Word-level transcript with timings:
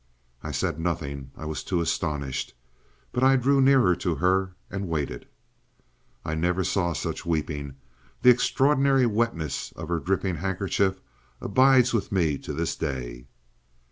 I 0.41 0.49
said 0.49 0.79
nothing, 0.79 1.29
I 1.37 1.45
was 1.45 1.63
too 1.63 1.79
astonished; 1.79 2.55
but 3.11 3.23
I 3.23 3.35
drew 3.35 3.61
nearer 3.61 3.95
to 3.97 4.15
her, 4.15 4.55
and 4.71 4.87
waited.... 4.89 5.27
I 6.25 6.33
never 6.33 6.63
saw 6.63 6.93
such 6.93 7.23
weeping; 7.23 7.75
the 8.23 8.31
extraordinary 8.31 9.05
wetness 9.05 9.71
of 9.75 9.89
her 9.89 9.99
dripping 9.99 10.37
handkerchief 10.37 10.99
abides 11.39 11.93
with 11.93 12.11
me 12.11 12.39
to 12.39 12.51
this 12.51 12.75
day. 12.75 13.27